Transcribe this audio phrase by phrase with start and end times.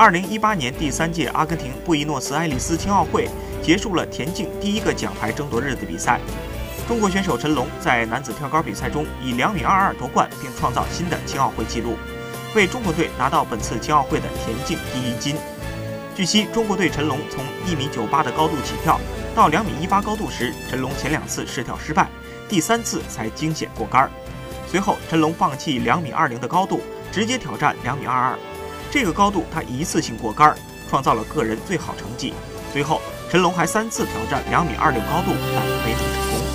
[0.00, 3.28] 二零一八年第三届阿根廷布宜诺斯艾利斯青奥会
[3.62, 6.18] 结束了田径第一个奖牌争夺日的比赛。
[6.88, 11.98] 中国选手陈龙在男子跳高比赛中以两米二二夺冠，并创造新的青奥会纪录，
[12.54, 15.36] 为中国队拿到本次青奥会的田径第一金。
[16.16, 18.98] 据悉，中国队陈龙从一米九八的高度起跳，
[19.34, 22.08] 到两米一八高度时，陈龙前两次试跳失败，
[22.48, 24.10] 第三次才惊险过杆。
[24.66, 26.80] 随后，陈龙放弃两米二零的高度，
[27.12, 28.38] 直接挑战两米二二。
[28.90, 30.54] 这个高度他一次性过杆，
[30.88, 32.34] 创造了个人最好成绩。
[32.72, 33.00] 随后，
[33.30, 36.49] 陈龙还三次挑战两米二六高度，但没能成功。